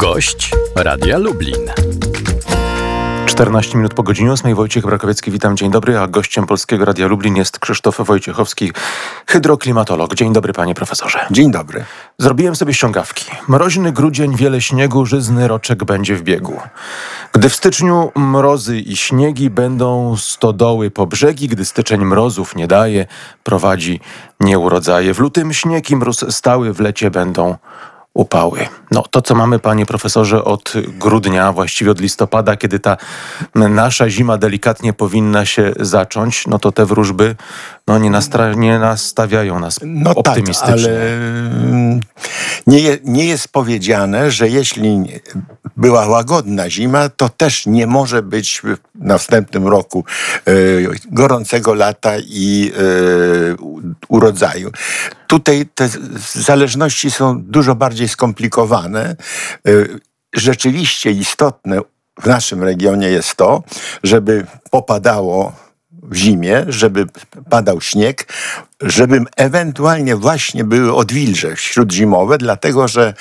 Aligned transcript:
Gość 0.00 0.50
Radia 0.76 1.18
Lublin. 1.18 1.70
14 3.26 3.76
minut 3.76 3.94
po 3.94 4.02
godzinie 4.02 4.32
8. 4.32 4.54
Wojciech 4.54 4.86
Brakowiecki, 4.86 5.30
witam, 5.30 5.56
dzień 5.56 5.70
dobry, 5.70 5.98
a 5.98 6.06
gościem 6.06 6.46
Polskiego 6.46 6.84
Radia 6.84 7.06
Lublin 7.06 7.36
jest 7.36 7.58
Krzysztof 7.58 8.00
Wojciechowski, 8.00 8.72
hydroklimatolog. 9.26 10.14
Dzień 10.14 10.32
dobry, 10.32 10.52
panie 10.52 10.74
profesorze. 10.74 11.26
Dzień 11.30 11.50
dobry. 11.50 11.84
Zrobiłem 12.18 12.56
sobie 12.56 12.74
ściągawki. 12.74 13.30
Mroźny 13.48 13.92
grudzień, 13.92 14.36
wiele 14.36 14.60
śniegu, 14.60 15.06
żyzny 15.06 15.48
roczek 15.48 15.84
będzie 15.84 16.16
w 16.16 16.22
biegu. 16.22 16.60
Gdy 17.32 17.48
w 17.48 17.54
styczniu 17.54 18.12
mrozy 18.14 18.78
i 18.78 18.96
śniegi 18.96 19.50
będą 19.50 20.16
stodoły 20.16 20.90
po 20.90 21.06
brzegi, 21.06 21.48
gdy 21.48 21.64
styczeń 21.64 22.04
mrozów 22.04 22.56
nie 22.56 22.66
daje, 22.66 23.06
prowadzi 23.44 24.00
nieurodzaje. 24.40 25.14
W 25.14 25.18
lutym 25.18 25.52
śnieg 25.52 25.90
i 25.90 25.96
mróz 25.96 26.34
stały, 26.34 26.72
w 26.72 26.80
lecie 26.80 27.10
będą 27.10 27.56
upały. 28.14 28.68
No 28.90 29.02
to, 29.10 29.22
co 29.22 29.34
mamy, 29.34 29.58
panie 29.58 29.86
profesorze, 29.86 30.44
od 30.44 30.72
grudnia, 30.98 31.52
właściwie 31.52 31.90
od 31.90 32.00
listopada, 32.00 32.56
kiedy 32.56 32.78
ta 32.78 32.96
nasza 33.54 34.10
zima 34.10 34.38
delikatnie 34.38 34.92
powinna 34.92 35.46
się 35.46 35.72
zacząć, 35.80 36.46
no 36.46 36.58
to 36.58 36.72
te 36.72 36.86
wróżby 36.86 37.36
no, 37.90 37.98
nie, 37.98 38.10
nastra- 38.10 38.56
nie 38.56 38.78
nastawiają 38.78 39.60
nas 39.60 39.78
No 39.82 40.10
optymistycznie. 40.14 40.66
tak, 40.66 40.84
ale 40.84 41.14
mm, 41.14 42.00
nie, 42.66 42.98
nie 43.04 43.24
jest 43.24 43.48
powiedziane, 43.48 44.30
że 44.30 44.48
jeśli 44.48 45.04
była 45.76 46.06
łagodna 46.06 46.70
zima, 46.70 47.08
to 47.08 47.28
też 47.28 47.66
nie 47.66 47.86
może 47.86 48.22
być 48.22 48.62
w 48.64 48.76
następnym 48.94 49.68
roku 49.68 50.04
e, 50.46 50.52
gorącego 51.10 51.74
lata 51.74 52.12
i 52.18 52.72
e, 52.74 52.80
urodzaju. 54.08 54.70
Tutaj 55.26 55.66
te 55.74 55.88
zależności 56.34 57.10
są 57.10 57.42
dużo 57.42 57.74
bardziej 57.74 58.08
skomplikowane. 58.08 59.16
E, 59.66 59.70
rzeczywiście 60.34 61.10
istotne 61.10 61.80
w 62.22 62.26
naszym 62.26 62.62
regionie 62.62 63.08
jest 63.08 63.34
to, 63.36 63.62
żeby 64.02 64.46
popadało 64.70 65.69
w 66.02 66.16
zimie, 66.16 66.64
żeby 66.68 67.06
padał 67.50 67.80
śnieg, 67.80 68.32
żeby 68.80 69.20
ewentualnie 69.36 70.16
właśnie 70.16 70.64
były 70.64 70.94
odwilże 70.94 71.56
śródzimowe, 71.56 72.38
dlatego 72.38 72.88
że 72.88 73.14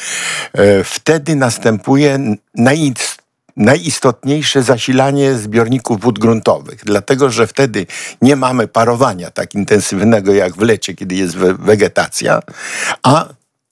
e, 0.53 0.83
wtedy 0.83 1.35
następuje 1.35 2.19
najist- 2.57 3.17
najistotniejsze 3.57 4.63
zasilanie 4.63 5.33
zbiorników 5.33 6.02
wód 6.02 6.19
gruntowych, 6.19 6.80
dlatego 6.85 7.30
że 7.30 7.47
wtedy 7.47 7.85
nie 8.22 8.35
mamy 8.35 8.67
parowania 8.67 9.31
tak 9.31 9.55
intensywnego 9.55 10.33
jak 10.33 10.53
w 10.53 10.61
lecie, 10.61 10.94
kiedy 10.94 11.16
jest 11.16 11.38
we- 11.38 11.53
wegetacja, 11.53 12.39
a 13.03 13.25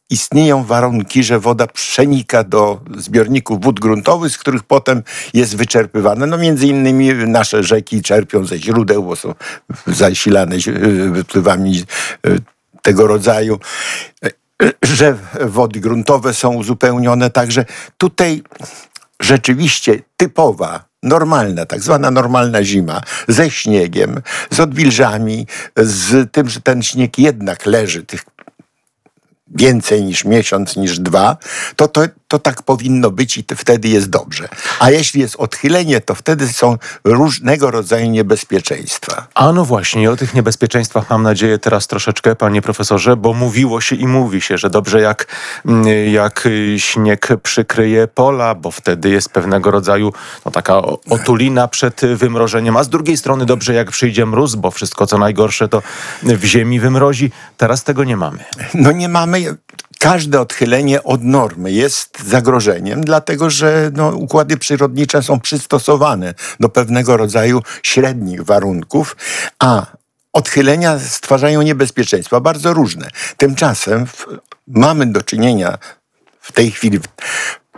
istnieją 0.09 0.63
warunki, 0.63 1.23
że 1.23 1.39
woda 1.39 1.67
przenika 1.67 2.43
do 2.43 2.81
zbiorników 2.97 3.61
wód 3.63 3.79
gruntowych, 3.79 4.31
z 4.31 4.37
których 4.37 4.63
potem 4.63 5.03
jest 5.33 5.55
wyczerpywana. 5.57 6.25
No 6.25 6.37
między 6.37 6.67
innymi 6.67 7.13
nasze 7.13 7.63
rzeki 7.63 8.01
czerpią 8.01 8.45
ze 8.45 8.57
źródeł, 8.57 9.03
bo 9.03 9.15
są 9.15 9.33
zasilane 9.87 10.59
ź- 10.59 10.69
wypływami 11.11 11.83
e, 12.27 12.29
tego 12.81 13.07
rodzaju, 13.07 13.59
e, 14.25 14.29
że 14.83 15.17
wody 15.41 15.79
gruntowe 15.79 16.33
są 16.33 16.53
uzupełnione. 16.53 17.29
Także 17.29 17.65
tutaj 17.97 18.43
rzeczywiście 19.21 19.99
typowa 20.17 20.85
normalna, 21.03 21.65
tak 21.65 21.81
zwana 21.81 22.11
normalna 22.11 22.63
zima, 22.63 23.01
ze 23.27 23.51
śniegiem, 23.51 24.21
z 24.51 24.59
odwilżami, 24.59 25.47
z 25.77 26.31
tym, 26.31 26.49
że 26.49 26.61
ten 26.61 26.83
śnieg 26.83 27.19
jednak 27.19 27.65
leży 27.65 28.03
tych 28.03 28.25
więcej 29.55 30.03
niż 30.03 30.25
miesiąc, 30.25 30.75
niż 30.75 30.99
dwa, 30.99 31.37
to, 31.75 31.87
to, 31.87 32.01
to 32.27 32.39
tak 32.39 32.63
powinno 32.63 33.11
być 33.11 33.37
i 33.37 33.45
wtedy 33.55 33.87
jest 33.87 34.09
dobrze. 34.09 34.49
A 34.79 34.91
jeśli 34.91 35.21
jest 35.21 35.35
odchylenie, 35.35 36.01
to 36.01 36.15
wtedy 36.15 36.47
są 36.47 36.77
różnego 37.03 37.71
rodzaju 37.71 38.09
niebezpieczeństwa. 38.09 39.27
A 39.35 39.51
no 39.51 39.65
właśnie, 39.65 40.03
i 40.03 40.07
o 40.07 40.15
tych 40.15 40.33
niebezpieczeństwach 40.33 41.09
mam 41.09 41.23
nadzieję 41.23 41.57
teraz 41.57 41.87
troszeczkę, 41.87 42.35
panie 42.35 42.61
profesorze, 42.61 43.15
bo 43.15 43.33
mówiło 43.33 43.81
się 43.81 43.95
i 43.95 44.07
mówi 44.07 44.41
się, 44.41 44.57
że 44.57 44.69
dobrze 44.69 45.01
jak, 45.01 45.25
mm, 45.65 45.87
jak 46.11 46.47
śnieg 46.77 47.27
przykryje 47.43 48.07
pola, 48.07 48.55
bo 48.55 48.71
wtedy 48.71 49.09
jest 49.09 49.29
pewnego 49.29 49.71
rodzaju 49.71 50.13
no, 50.45 50.51
taka 50.51 50.81
otulina 51.09 51.67
przed 51.67 52.01
wymrożeniem, 52.15 52.77
a 52.77 52.83
z 52.83 52.89
drugiej 52.89 53.17
strony 53.17 53.45
dobrze 53.45 53.73
jak 53.73 53.91
przyjdzie 53.91 54.25
mróz, 54.25 54.55
bo 54.55 54.71
wszystko 54.71 55.07
co 55.07 55.17
najgorsze 55.17 55.67
to 55.67 55.81
w 56.23 56.43
ziemi 56.43 56.79
wymrozi. 56.79 57.31
Teraz 57.57 57.83
tego 57.83 58.03
nie 58.03 58.17
mamy. 58.17 58.39
No 58.73 58.91
nie 58.91 59.09
mamy. 59.09 59.36
Każde 59.99 60.41
odchylenie 60.41 61.03
od 61.03 61.23
normy 61.23 61.71
jest 61.71 62.23
zagrożeniem, 62.27 63.01
dlatego 63.01 63.49
że 63.49 63.91
no, 63.93 64.09
układy 64.09 64.57
przyrodnicze 64.57 65.23
są 65.23 65.39
przystosowane 65.39 66.33
do 66.59 66.69
pewnego 66.69 67.17
rodzaju 67.17 67.61
średnich 67.83 68.43
warunków, 68.43 69.15
a 69.59 69.85
odchylenia 70.33 70.99
stwarzają 70.99 71.61
niebezpieczeństwa 71.61 72.39
bardzo 72.39 72.73
różne. 72.73 73.09
Tymczasem 73.37 74.07
w, 74.07 74.25
mamy 74.67 75.05
do 75.05 75.21
czynienia 75.21 75.77
w 76.41 76.51
tej 76.51 76.71
chwili 76.71 76.99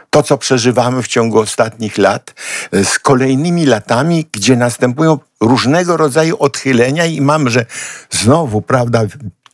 to, 0.09 0.24
co 0.24 0.38
przeżywamy 0.38 1.03
w 1.03 1.08
ciągu 1.08 1.40
ostatnich 1.40 1.98
lat, 1.98 2.34
e, 2.72 2.86
z 2.86 3.00
kolejnymi 3.00 3.66
latami, 3.66 4.25
gdzie 4.31 4.56
następują 4.56 5.19
różnego 5.42 5.98
rodzaju 5.98 6.38
odchylenia 6.40 7.06
i 7.06 7.22
mamy, 7.22 7.50
że 7.50 7.66
znowu, 8.09 8.62
prawda, 8.62 9.02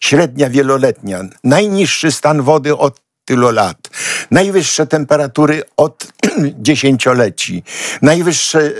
średnia 0.05 0.49
wieloletnia, 0.49 1.19
najniższy 1.43 2.11
stan 2.11 2.41
wody 2.41 2.77
od 2.77 3.01
tylu 3.25 3.51
lat, 3.51 3.89
najwyższe 4.31 4.87
temperatury 4.87 5.63
od 5.77 6.07
dziesięcioleci, 6.67 7.63
najwyższa 8.01 8.59
e, 8.59 8.71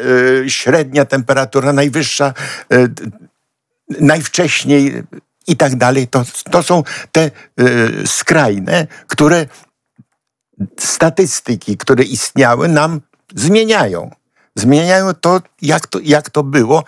średnia 0.49 1.05
temperatura, 1.05 1.73
najwyższa 1.73 2.33
d- 2.69 2.89
najwcześniej 3.99 5.03
i 5.47 5.57
tak 5.57 5.75
dalej. 5.75 6.07
To, 6.07 6.23
to 6.51 6.63
są 6.63 6.83
te 7.11 7.21
e, 7.21 7.31
skrajne, 8.07 8.87
które 9.07 9.45
statystyki, 10.79 11.77
które 11.77 12.03
istniały, 12.03 12.67
nam 12.67 13.01
zmieniają. 13.35 14.11
Zmieniają 14.55 15.13
to, 15.13 15.41
jak 15.61 15.87
to, 15.87 15.99
jak 16.03 16.29
to 16.29 16.43
było, 16.43 16.83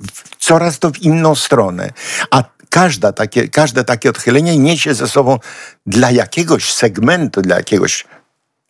w, 0.00 0.36
coraz 0.38 0.78
to 0.78 0.90
w 0.90 0.98
inną 0.98 1.34
stronę. 1.34 1.90
A 2.30 2.44
każda 2.70 3.12
takie, 3.12 3.48
każde 3.48 3.84
takie 3.84 4.10
odchylenie 4.10 4.58
niesie 4.58 4.94
ze 4.94 5.08
sobą 5.08 5.38
dla 5.86 6.10
jakiegoś 6.10 6.72
segmentu, 6.72 7.42
dla 7.42 7.56
jakiegoś 7.56 8.04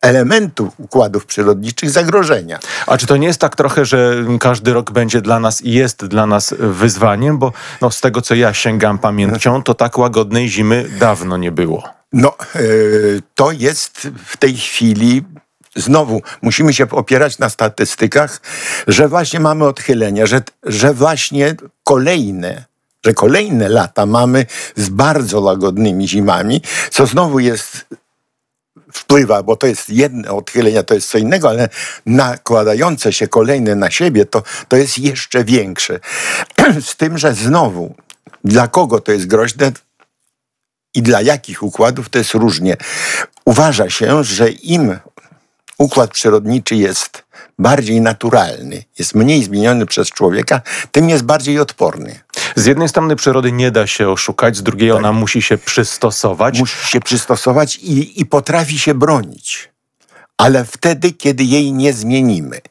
elementu 0.01 0.71
układów 0.77 1.25
przyrodniczych 1.25 1.89
zagrożenia. 1.89 2.59
A 2.87 2.97
czy 2.97 3.07
to 3.07 3.17
nie 3.17 3.27
jest 3.27 3.39
tak 3.39 3.55
trochę, 3.55 3.85
że 3.85 4.25
każdy 4.39 4.73
rok 4.73 4.91
będzie 4.91 5.21
dla 5.21 5.39
nas 5.39 5.61
i 5.61 5.71
jest 5.71 6.05
dla 6.05 6.25
nas 6.25 6.55
wyzwaniem, 6.59 7.37
bo 7.37 7.53
no, 7.81 7.91
z 7.91 8.01
tego 8.01 8.21
co 8.21 8.35
ja 8.35 8.53
sięgam 8.53 8.99
pamięcią, 8.99 9.63
to 9.63 9.73
tak 9.73 9.97
łagodnej 9.97 10.49
zimy 10.49 10.89
dawno 10.99 11.37
nie 11.37 11.51
było. 11.51 11.83
No, 12.13 12.35
yy, 12.55 13.21
to 13.35 13.51
jest 13.51 14.07
w 14.25 14.37
tej 14.37 14.57
chwili. 14.57 15.23
Znowu 15.75 16.21
musimy 16.41 16.73
się 16.73 16.89
opierać 16.89 17.39
na 17.39 17.49
statystykach, 17.49 18.41
że 18.87 19.07
właśnie 19.07 19.39
mamy 19.39 19.65
odchylenia, 19.65 20.25
że, 20.25 20.41
że 20.63 20.93
właśnie 20.93 21.55
kolejne, 21.83 22.65
że 23.05 23.13
kolejne 23.13 23.69
lata 23.69 24.05
mamy 24.05 24.45
z 24.75 24.89
bardzo 24.89 25.41
łagodnymi 25.41 26.07
zimami, 26.07 26.61
co 26.91 27.05
znowu 27.05 27.39
jest 27.39 27.85
wpływa, 28.91 29.43
bo 29.43 29.55
to 29.55 29.67
jest 29.67 29.89
jedno 29.89 30.37
odchylenie, 30.37 30.83
to 30.83 30.93
jest 30.93 31.09
co 31.09 31.17
innego, 31.17 31.49
ale 31.49 31.69
nakładające 32.05 33.13
się 33.13 33.27
kolejne 33.27 33.75
na 33.75 33.91
siebie, 33.91 34.25
to, 34.25 34.43
to 34.67 34.77
jest 34.77 34.99
jeszcze 34.99 35.43
większe. 35.43 35.99
Z 36.89 36.95
tym, 36.95 37.17
że 37.17 37.33
znowu, 37.33 37.95
dla 38.43 38.67
kogo 38.67 38.99
to 38.99 39.11
jest 39.11 39.27
groźne, 39.27 39.71
i 40.93 41.01
dla 41.01 41.21
jakich 41.21 41.63
układów 41.63 42.09
to 42.09 42.17
jest 42.17 42.33
różnie. 42.33 42.77
Uważa 43.45 43.89
się, 43.89 44.23
że 44.23 44.49
im 44.51 44.99
układ 45.77 46.11
przyrodniczy 46.11 46.75
jest 46.75 47.23
bardziej 47.59 48.01
naturalny, 48.01 48.83
jest 48.99 49.15
mniej 49.15 49.43
zmieniony 49.43 49.85
przez 49.85 50.09
człowieka, 50.09 50.61
tym 50.91 51.09
jest 51.09 51.23
bardziej 51.23 51.59
odporny. 51.59 52.19
Z 52.55 52.65
jednej 52.65 52.89
strony 52.89 53.15
przyrody 53.15 53.51
nie 53.51 53.71
da 53.71 53.87
się 53.87 54.09
oszukać, 54.09 54.57
z 54.57 54.63
drugiej 54.63 54.91
ona 54.91 55.13
musi 55.13 55.41
się 55.41 55.57
przystosować. 55.57 56.59
Musi 56.59 56.87
się 56.87 56.99
przystosować 56.99 57.75
i, 57.75 58.21
i 58.21 58.25
potrafi 58.25 58.79
się 58.79 58.93
bronić. 58.93 59.69
Ale 60.37 60.65
wtedy, 60.65 61.11
kiedy 61.11 61.43
jej 61.43 61.73
nie 61.73 61.93
zmienimy. 61.93 62.61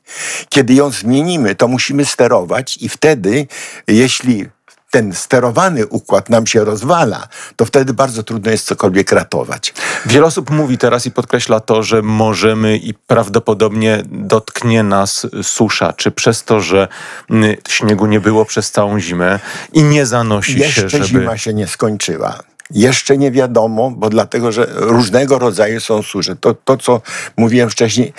Kiedy 0.48 0.74
ją 0.74 0.90
zmienimy, 0.90 1.54
to 1.54 1.68
musimy 1.68 2.04
sterować 2.04 2.76
i 2.76 2.88
wtedy, 2.88 3.46
jeśli 3.88 4.46
ten 4.90 5.12
sterowany 5.12 5.86
układ 5.86 6.30
nam 6.30 6.46
się 6.46 6.64
rozwala, 6.64 7.28
to 7.56 7.64
wtedy 7.64 7.94
bardzo 7.94 8.22
trudno 8.22 8.50
jest 8.50 8.66
cokolwiek 8.66 9.12
ratować. 9.12 9.74
Wiele 10.06 10.26
osób 10.26 10.50
mówi 10.50 10.78
teraz 10.78 11.06
i 11.06 11.10
podkreśla 11.10 11.60
to, 11.60 11.82
że 11.82 12.02
możemy 12.02 12.76
i 12.76 12.94
prawdopodobnie 12.94 14.02
dotknie 14.06 14.82
nas 14.82 15.26
susza, 15.42 15.92
czy 15.92 16.10
przez 16.10 16.44
to, 16.44 16.60
że 16.60 16.88
mm, 17.30 17.56
śniegu 17.68 18.06
nie 18.06 18.20
było 18.20 18.44
przez 18.44 18.70
całą 18.70 19.00
zimę 19.00 19.38
i 19.72 19.82
nie 19.82 20.06
zanosi 20.06 20.58
Jeszcze 20.58 20.80
się, 20.80 20.88
żeby... 20.88 21.04
zima 21.04 21.36
się 21.38 21.54
nie 21.54 21.66
skończyła. 21.66 22.38
jeszcze 22.70 23.18
nie 23.18 23.30
wiadomo, 23.30 23.90
bo 23.90 24.10
dlatego, 24.10 24.52
że 24.52 24.66
różnego 24.70 25.38
rodzaju 25.38 25.80
są 25.80 26.02
susze. 26.02 26.36
To, 26.36 26.54
to 26.54 26.76
co 26.76 27.00
mówiłem 27.36 27.70
wcześniej, 27.70 28.12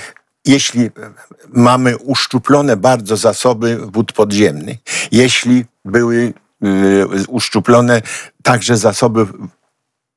jeśli 0.46 0.90
mamy 1.50 1.98
uszczuplone 1.98 2.78
bardzo 2.78 3.18
zasoby 3.18 3.78
wód 3.78 4.14
podziemnych, 4.14 4.78
jeśli 5.12 5.66
były 5.86 6.34
uszczuplone 7.28 8.02
także 8.44 8.78
zasoby 8.78 9.26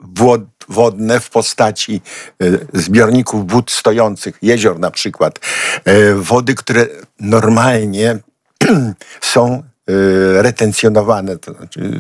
wod, 0.01 0.43
wodne 0.69 1.21
w 1.21 1.31
postaci 1.31 2.01
y, 2.43 2.67
zbiorników 2.73 3.51
wód 3.51 3.71
stojących, 3.71 4.39
jezior 4.43 4.81
na 4.81 4.91
przykład, 4.91 5.41
y, 5.89 6.15
wody, 6.15 6.55
które 6.55 6.87
normalnie 7.21 8.19
są 9.21 9.63
y, 9.91 10.43
retencjonowane, 10.43 11.39
to 11.39 11.55
znaczy 11.55 11.99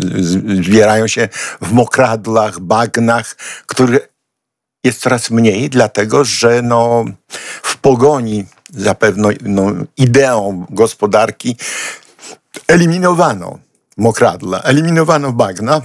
zbierają 0.63 1.07
się 1.07 1.29
w 1.63 1.73
mokradlach, 1.73 2.61
bagnach, 2.61 3.37
które 3.67 3.99
jest 4.85 5.01
coraz 5.01 5.31
mniej, 5.31 5.71
dlatego 5.71 6.25
że 6.25 6.63
no, 6.63 7.05
w 7.63 7.77
pogoni 7.77 8.45
za 8.71 8.95
pewną 8.95 9.29
no, 9.43 9.73
ideą 9.97 10.67
gospodarki 10.71 11.57
eliminowano 12.69 13.59
mokradla, 13.97 14.61
eliminowano 14.61 15.33
bagna, 15.33 15.83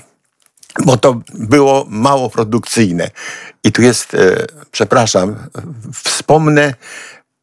bo 0.85 0.97
to 0.97 1.21
było 1.33 1.85
mało 1.89 2.29
produkcyjne. 2.29 3.11
I 3.63 3.71
tu 3.71 3.81
jest, 3.81 4.13
e, 4.13 4.45
przepraszam, 4.71 5.35
wspomnę 6.03 6.73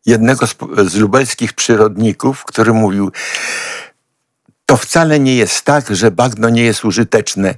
jednego 0.06 0.46
z, 0.46 0.56
z 0.86 0.94
lubelskich 0.94 1.52
przyrodników, 1.52 2.44
który 2.44 2.72
mówił, 2.72 3.12
to 4.66 4.76
wcale 4.76 5.20
nie 5.20 5.36
jest 5.36 5.62
tak, 5.62 5.96
że 5.96 6.10
bagno 6.10 6.48
nie 6.48 6.62
jest 6.62 6.84
użyteczne. 6.84 7.54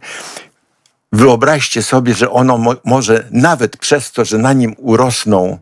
Wyobraźcie 1.13 1.83
sobie, 1.83 2.15
że 2.15 2.31
ono 2.31 2.59
mo 2.59 2.75
może 2.85 3.29
nawet 3.31 3.77
przez 3.77 4.13
to, 4.13 4.25
że 4.25 4.39
na 4.39 4.53
nim 4.53 4.75
urosną 4.79 5.59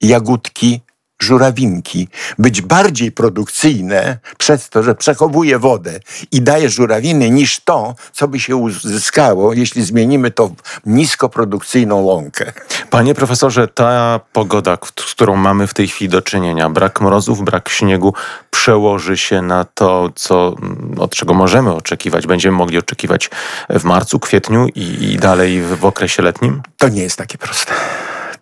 jagódki, 0.00 0.80
żurawinki 1.20 2.08
być 2.38 2.62
bardziej 2.62 3.12
produkcyjne 3.12 4.18
przez 4.38 4.68
to, 4.68 4.82
że 4.82 4.94
przechowuje 4.94 5.58
wodę 5.58 6.00
i 6.32 6.42
daje 6.42 6.68
żurawiny 6.68 7.30
niż 7.30 7.60
to, 7.60 7.94
co 8.12 8.28
by 8.28 8.40
się 8.40 8.56
uzyskało, 8.56 9.52
jeśli 9.52 9.84
zmienimy 9.84 10.30
to 10.30 10.48
w 10.48 10.54
niskoprodukcyjną 10.86 11.96
łąkę. 11.96 12.52
Panie 12.90 13.14
profesorze, 13.14 13.68
ta 13.68 14.20
pogoda, 14.32 14.78
z 15.06 15.14
którą 15.14 15.36
mamy 15.36 15.66
w 15.66 15.74
tej 15.74 15.88
chwili 15.88 16.08
do 16.08 16.22
czynienia, 16.22 16.70
brak 16.70 17.00
mrozów, 17.00 17.44
brak 17.44 17.68
śniegu, 17.68 18.14
przełoży 18.50 19.16
się 19.16 19.42
na 19.42 19.64
to, 19.64 20.10
co, 20.14 20.54
od 20.98 21.14
czego 21.14 21.34
możemy 21.34 21.74
oczekiwać, 21.74 22.26
będziemy 22.26 22.56
mogli 22.56 22.78
oczekiwać 22.78 23.30
w 23.70 23.84
marcu, 23.84 24.18
kwietniu 24.18 24.66
i, 24.74 25.12
i 25.12 25.16
dalej 25.16 25.62
w, 25.62 25.78
w 25.78 25.84
okresie 25.84 26.22
letnim? 26.22 26.62
To 26.78 26.88
nie 26.88 27.02
jest 27.02 27.16
takie 27.16 27.38
proste. 27.38 27.72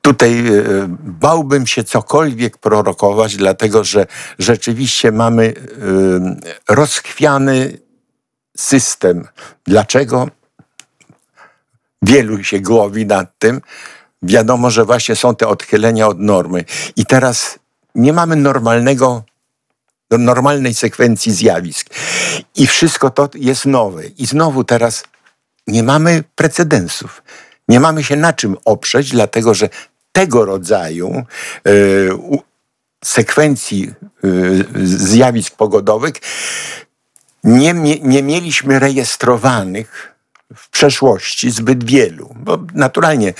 Tutaj 0.09 0.47
e, 0.49 0.63
bałbym 1.01 1.67
się 1.67 1.85
cokolwiek 1.85 2.59
prorokować, 2.59 3.37
dlatego 3.37 3.85
że 3.85 4.07
rzeczywiście 4.39 5.13
mamy 5.13 5.55
e, 6.69 6.75
rozchwiany 6.75 7.79
system. 8.57 9.29
Dlaczego? 9.65 10.29
Wielu 12.03 12.45
się 12.45 12.61
głowi 12.61 13.07
nad 13.07 13.39
tym. 13.39 13.61
Wiadomo, 14.23 14.71
że 14.71 14.85
właśnie 14.85 15.17
są 15.17 15.35
te 15.35 15.49
odchylenia 15.49 16.09
od 16.09 16.21
normy. 16.21 16.65
I 16.97 17.07
teraz 17.07 17.59
nie 17.95 18.13
mamy 18.13 18.37
normalnego 18.37 19.23
normalnej 20.11 20.75
sekwencji 20.75 21.33
zjawisk. 21.33 21.87
I 22.55 22.67
wszystko 22.67 23.11
to 23.11 23.29
jest 23.35 23.67
nowe. 23.67 24.07
I 24.07 24.27
znowu 24.27 24.65
teraz 24.65 25.05
nie 25.67 25.83
mamy 25.83 26.25
precedensów. 26.35 27.23
Nie 27.69 27.81
mamy 27.81 28.05
się 28.05 28.17
na 28.17 28.33
czym 28.33 28.57
oprzeć, 28.65 29.11
dlatego 29.11 29.55
że 29.55 29.69
tego 30.19 30.45
rodzaju 30.45 31.15
e, 31.15 31.71
sekwencji 33.05 33.91
e, 33.91 34.29
zjawisk 34.85 35.57
pogodowych 35.57 36.15
nie, 37.45 37.75
nie 38.03 38.23
mieliśmy 38.23 38.79
rejestrowanych 38.79 40.15
w 40.57 40.71
przeszłości 40.71 41.51
zbyt 41.51 41.85
wielu, 41.85 42.35
bo 42.37 42.59
naturalnie 42.75 43.35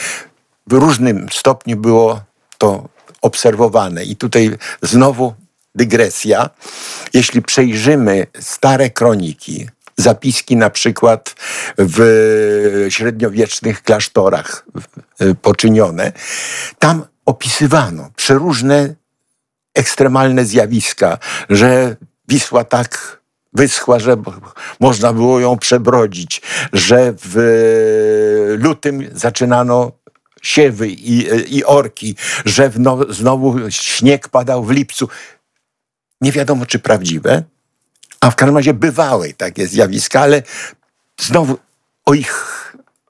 w 0.67 0.73
różnym 0.73 1.27
stopniu 1.33 1.77
było 1.77 2.21
to 2.59 2.89
obserwowane. 3.23 4.05
I 4.05 4.17
tutaj 4.17 4.59
znowu 4.83 5.35
dygresja. 5.75 6.51
Jeśli 7.15 7.43
przejrzymy 7.43 8.27
stare 8.41 8.91
kroniki, 8.91 9.69
zapiski 9.99 10.57
na 10.57 10.71
przykład 10.71 11.35
w 11.79 12.87
średniowiecznych 12.89 13.83
klasztorach 13.83 14.67
e, 15.19 15.35
poczynione. 15.35 16.13
Tam 16.79 17.05
opisywano 17.27 18.11
przeróżne 18.17 18.95
ekstremalne 19.75 20.45
zjawiska, 20.45 21.19
że 21.51 21.97
Wisła 22.29 22.65
tak 22.65 23.21
wyschła, 23.53 23.99
że 23.99 24.17
można 24.81 25.13
było 25.13 25.41
ją 25.41 25.59
przebrodzić, 25.59 26.43
że 26.73 27.15
w 27.25 28.57
lutym 28.59 29.09
zaczynano 29.13 29.93
siewy 30.43 30.89
i, 30.89 31.27
i 31.57 31.65
orki, 31.65 32.17
że 32.45 32.71
znowu 33.09 33.71
śnieg 33.71 34.29
padał 34.29 34.65
w 34.65 34.71
lipcu. 34.71 35.09
Nie 36.21 36.33
wiadomo, 36.33 36.67
czy 36.67 36.79
prawdziwe, 36.79 37.43
a 38.21 38.31
w 38.31 38.37
każdym 38.37 38.57
razie 38.57 38.75
bywały 38.75 39.33
takie 39.33 39.67
zjawiska, 39.67 40.21
ale 40.21 40.43
znowu 41.21 41.59
o 42.07 42.15
ich 42.15 42.59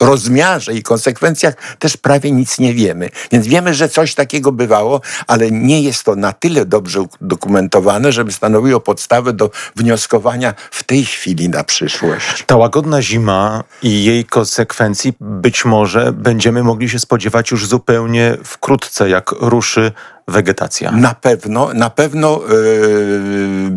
rozmiarze 0.01 0.75
i 0.75 0.83
konsekwencjach 0.83 1.55
też 1.79 1.97
prawie 1.97 2.31
nic 2.31 2.59
nie 2.59 2.75
wiemy. 2.75 3.11
Więc 3.33 3.47
wiemy, 3.47 3.75
że 3.75 3.89
coś 3.89 4.15
takiego 4.15 4.53
bywało, 4.53 5.01
ale 5.27 5.51
nie 5.51 5.83
jest 5.83 6.05
to 6.05 6.17
na 6.17 6.33
tyle 6.33 6.67
dobrze 6.67 7.01
udokumentowane, 7.21 8.13
żeby 8.13 8.33
stanowiło 8.33 8.81
podstawę 8.81 9.33
do 9.33 9.51
wnioskowania 9.77 10.55
w 10.71 10.85
tej 10.85 11.05
chwili 11.05 11.49
na 11.49 11.65
przyszłość. 11.65 12.45
Ta 12.47 12.57
łagodna 12.57 13.03
zima 13.03 13.65
i 13.83 14.05
jej 14.05 14.25
konsekwencji 14.25 15.13
być 15.21 15.65
może 15.65 16.13
będziemy 16.13 16.63
mogli 16.63 16.89
się 16.89 16.99
spodziewać 16.99 17.51
już 17.51 17.67
zupełnie 17.67 18.37
wkrótce, 18.45 19.09
jak 19.09 19.31
ruszy 19.41 19.93
wegetacja. 20.29 20.93
Na 20.93 21.15
pewno, 21.15 21.75
na 21.75 21.91
pewno 21.91 22.41
yy, 22.49 23.71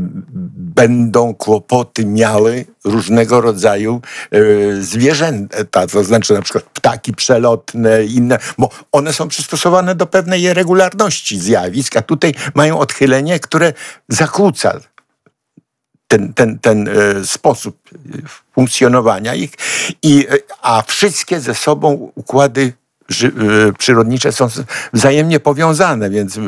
będą 0.82 1.36
kłopoty 1.36 2.06
miały 2.06 2.66
różnego 2.84 3.42
rodzaju 3.42 4.02
yy, 4.32 4.84
zwierzęta, 4.84 5.88
to 5.88 6.04
znaczy 6.04 6.34
na 6.34 6.42
przykład 6.42 6.64
ptaki 6.64 7.14
przelotne, 7.14 8.06
inne, 8.06 8.40
bo 8.58 8.70
one 8.92 9.14
są 9.14 9.28
przystosowane 9.28 9.96
do 9.96 10.06
pewnej 10.06 10.54
regularności 10.54 11.40
zjawisk, 11.40 11.98
a 11.98 12.02
tutaj 12.02 12.34
mają 12.56 12.80
odchylenie, 12.80 13.40
które 13.40 13.74
zakłóca 14.10 14.80
ten, 16.08 16.34
ten, 16.34 16.60
ten 16.60 16.88
e, 16.88 17.26
sposób 17.26 17.78
funkcjonowania 18.54 19.36
ich, 19.36 19.52
i, 20.04 20.28
a 20.62 20.82
wszystkie 20.82 21.40
ze 21.40 21.56
sobą 21.56 22.12
układy 22.16 22.74
Y, 23.24 23.74
przyrodnicze 23.78 24.32
są 24.32 24.48
wzajemnie 24.94 25.40
powiązane, 25.40 26.10
więc... 26.10 26.40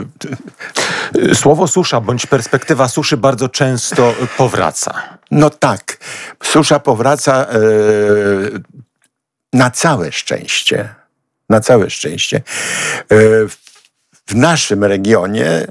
Słowo 1.33 1.67
susza 1.67 2.01
bądź 2.01 2.25
perspektywa 2.25 2.87
suszy 2.87 3.17
bardzo 3.17 3.49
często 3.49 4.15
powraca. 4.37 5.19
No 5.31 5.49
tak. 5.49 5.97
Susza 6.43 6.79
powraca 6.79 7.45
e, 7.45 7.57
na 9.53 9.71
całe 9.71 10.11
szczęście. 10.11 10.95
Na 11.49 11.59
całe 11.59 11.89
szczęście. 11.89 12.37
E, 12.37 12.41
w 14.25 14.35
naszym 14.35 14.83
regionie 14.83 15.47
e, 15.47 15.67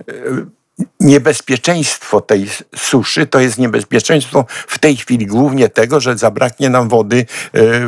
niebezpieczeństwo 1.01 2.21
tej 2.21 2.51
suszy 2.77 3.27
to 3.27 3.41
jest 3.41 3.59
niebezpieczeństwo 3.59 4.45
w 4.49 4.79
tej 4.79 4.97
chwili 4.97 5.27
głównie 5.27 5.69
tego, 5.69 6.01
że 6.01 6.19
zabraknie 6.19 6.71
nam 6.71 6.89
wody 6.89 7.27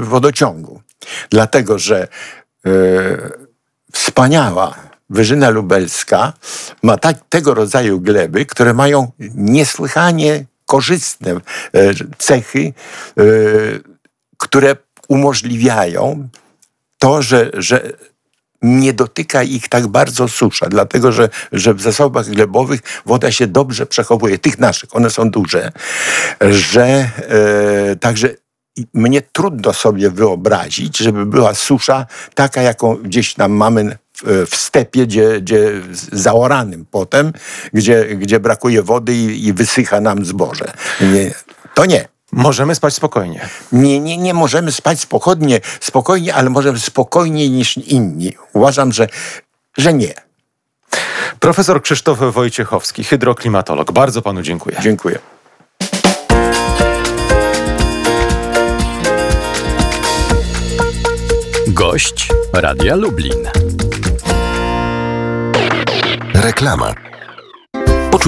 w 0.01 0.05
wodociągu. 0.09 0.81
Dlatego, 1.31 1.79
że 1.79 2.09
wspaniała 3.93 4.75
Wyżyna 5.11 5.51
Lubelska 5.51 6.33
ma 6.83 6.97
tak, 6.97 7.17
tego 7.29 7.55
rodzaju 7.55 8.01
gleby, 8.01 8.47
które 8.47 8.75
mają 8.75 9.13
niesłychanie 9.35 10.45
korzystne 10.67 11.31
e, 11.33 11.41
cechy, 12.19 12.73
e, 13.19 13.23
które 14.39 14.77
umożliwiają 15.09 16.29
to, 16.99 17.23
że, 17.23 17.51
że 17.55 17.93
nie 18.63 18.93
dotyka 18.93 19.43
ich 19.43 19.69
tak 19.69 19.87
bardzo 19.87 20.29
susza, 20.29 20.67
dlatego 20.67 21.13
że, 21.13 21.29
że 21.53 21.75
w 21.75 21.81
zasobach 21.81 22.27
glebowych 22.27 22.81
woda 23.07 23.33
się 23.33 23.47
dobrze 23.47 23.87
przechowuje, 23.87 24.39
tych 24.39 24.59
naszych, 24.59 24.97
one 24.97 25.11
są 25.11 25.31
duże, 25.31 25.73
że 26.51 26.85
e, 26.87 27.97
także 27.97 28.35
mnie 28.95 29.23
trudno 29.23 29.73
sobie 29.73 30.11
wyobrazić, 30.11 30.99
żeby 30.99 31.27
była 31.27 31.55
susza 31.55 32.07
taka, 32.35 32.63
jaką 32.63 32.97
gdzieś 32.97 33.35
tam 33.35 33.53
mamy 33.53 33.99
w 34.23 34.57
stepie, 34.57 35.07
gdzie, 35.07 35.41
gdzie 35.41 35.73
zaoranym 36.13 36.87
potem, 36.91 37.33
gdzie, 37.73 38.05
gdzie 38.05 38.41
brakuje 38.41 38.83
wody 38.83 39.15
i, 39.15 39.47
i 39.47 39.53
wysycha 39.53 40.01
nam 40.01 40.25
zboże. 40.25 40.73
Nie, 41.01 41.35
to 41.75 41.87
nie. 41.87 42.09
możemy 42.33 42.75
spać 42.75 42.95
spokojnie. 42.95 43.49
Nie, 43.73 44.01
nie, 44.01 44.17
nie 44.17 44.35
możemy 44.35 44.73
spać 44.73 45.01
spokojnie, 45.01 45.61
spokojnie, 45.81 46.35
ale 46.35 46.51
możemy 46.51 46.79
spokojniej 46.79 47.51
niż 47.51 47.77
inni. 47.77 48.33
Uważam, 48.53 48.93
że, 48.93 49.09
że 49.77 49.95
nie. 49.95 50.15
Profesor 51.41 51.83
Krzysztof 51.83 52.19
Wojciechowski, 52.19 53.05
hydroklimatolog. 53.05 53.93
Bardzo 53.93 54.23
panu 54.23 54.43
dziękuję. 54.43 54.77
Dziękuję. 54.83 55.19
Gość 61.69 62.29
Radia 62.53 62.95
Lublin. 62.95 63.49
Reklama. 66.45 66.95